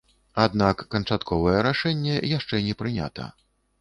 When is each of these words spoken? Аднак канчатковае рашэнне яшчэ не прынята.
Аднак 0.43 0.77
канчатковае 0.95 1.59
рашэнне 1.69 2.15
яшчэ 2.33 2.63
не 2.69 2.73
прынята. 2.81 3.33